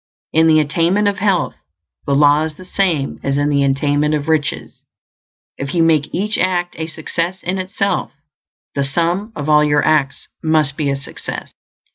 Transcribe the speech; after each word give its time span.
In 0.33 0.47
the 0.47 0.59
attainment 0.59 1.07
of 1.07 1.19
health, 1.19 1.53
the 2.07 2.15
law 2.15 2.41
is 2.41 2.55
the 2.55 2.65
same 2.65 3.19
as 3.21 3.37
in 3.37 3.49
the 3.49 3.63
attainment 3.63 4.15
of 4.15 4.27
riches; 4.27 4.81
if 5.59 5.75
you 5.75 5.83
make 5.83 6.09
each 6.11 6.39
act 6.39 6.73
a 6.79 6.87
success 6.87 7.43
in 7.43 7.59
itself, 7.59 8.11
the 8.73 8.83
sum 8.83 9.31
of 9.35 9.47
all 9.47 9.63
your 9.63 9.85
acts 9.85 10.27
must 10.41 10.75
be 10.75 10.89
a 10.89 10.95
success. 10.95 11.53